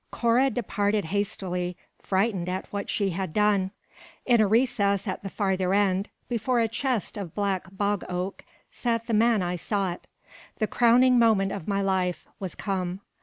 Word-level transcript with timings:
Cora 0.09 0.49
departed 0.49 1.05
hastily, 1.13 1.77
frightened 2.01 2.49
at 2.49 2.65
what 2.73 2.89
she 2.89 3.11
had 3.11 3.33
done. 3.33 3.69
In 4.25 4.41
a 4.41 4.47
recess 4.47 5.07
at 5.07 5.21
the 5.21 5.29
farther 5.29 5.75
end, 5.75 6.09
before 6.27 6.59
a 6.59 6.67
chest 6.67 7.17
of 7.17 7.35
black 7.35 7.65
bog 7.71 8.03
oak, 8.09 8.43
sat 8.71 9.05
the 9.05 9.13
man 9.13 9.43
I 9.43 9.57
sought. 9.57 10.07
The 10.57 10.65
crowning 10.65 11.19
moment 11.19 11.51
of 11.51 11.67
my 11.67 11.81
life 11.83 12.27
was 12.39 12.55
come. 12.55 13.01